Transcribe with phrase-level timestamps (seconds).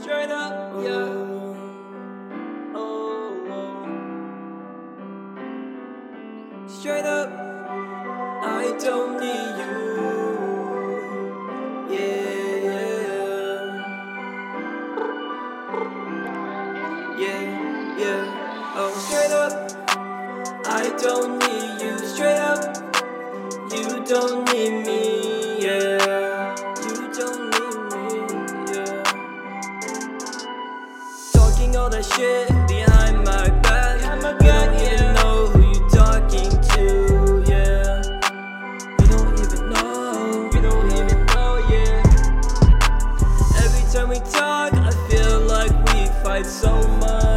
[0.00, 1.08] Straight up, yeah.
[2.74, 3.34] Oh.
[6.66, 7.28] Straight up,
[8.42, 9.76] I don't need you.
[11.90, 13.02] Yeah, yeah,
[17.18, 17.42] yeah,
[17.98, 18.74] yeah.
[18.74, 19.52] Oh, straight up,
[20.64, 21.94] I don't need you.
[22.08, 22.60] Straight up,
[23.70, 25.17] you don't need me.
[31.68, 34.00] Talking all that shit behind my back.
[34.40, 37.44] You don't even know who you talking to.
[37.46, 38.02] Yeah,
[38.98, 40.50] you don't even know.
[40.54, 42.02] You don't even know, yeah.
[43.62, 47.27] Every time we talk, I feel like we fight so much.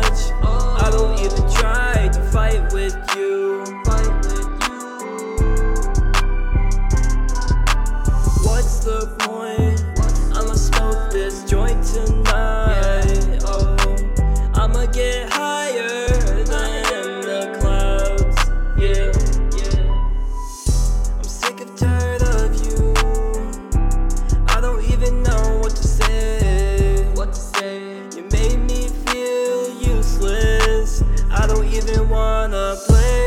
[31.91, 33.20] didn't wanna play.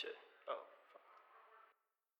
[0.00, 0.16] shit.
[0.48, 0.75] Oh.